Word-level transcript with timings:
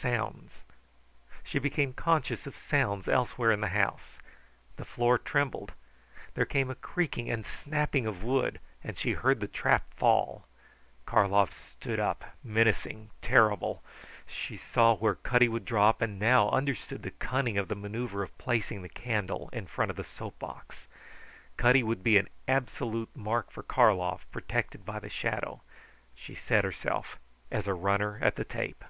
Sounds. 0.00 0.62
She 1.42 1.58
became 1.58 1.92
conscious 1.92 2.46
of 2.46 2.54
noises 2.72 3.08
elsewhere 3.08 3.50
in 3.50 3.60
the 3.60 3.66
house. 3.70 4.20
The 4.76 4.84
floor 4.84 5.18
trembled. 5.18 5.72
There 6.34 6.44
came 6.44 6.70
a 6.70 6.76
creaking 6.76 7.28
and 7.30 7.44
snapping 7.44 8.06
of 8.06 8.22
wood, 8.22 8.60
and 8.84 8.96
she 8.96 9.10
heard 9.14 9.40
the 9.40 9.48
trap 9.48 9.92
fall. 9.92 10.46
Karlov 11.04 11.52
stood 11.52 11.98
up, 11.98 12.24
menacing, 12.44 13.10
terrible. 13.20 13.82
She 14.24 14.56
saw 14.56 14.94
where 14.94 15.16
Cutty 15.16 15.48
would 15.48 15.64
drop, 15.64 16.00
and 16.00 16.20
now 16.20 16.48
understood 16.50 17.02
the 17.02 17.10
cunning 17.10 17.58
of 17.58 17.66
the 17.66 17.74
manoeuvre 17.74 18.22
of 18.24 18.38
placing 18.38 18.82
the 18.82 18.88
candle 18.88 19.50
in 19.52 19.66
front 19.66 19.90
of 19.90 19.96
the 19.96 20.04
soapbox. 20.04 20.86
Cutty 21.56 21.82
would 21.82 22.04
be 22.04 22.18
an 22.18 22.28
absolute 22.46 23.10
mark 23.16 23.50
for 23.50 23.64
Karlov, 23.64 24.20
protected 24.30 24.84
by 24.86 25.00
the 25.00 25.10
shadow. 25.10 25.60
She 26.14 26.36
set 26.36 26.62
herself, 26.62 27.18
as 27.50 27.66
a 27.66 27.74
runner 27.74 28.20
at 28.22 28.36
the 28.36 28.44
tape. 28.44 28.84